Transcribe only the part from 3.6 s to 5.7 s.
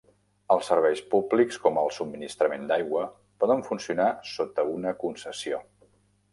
funcionar sota una concessió.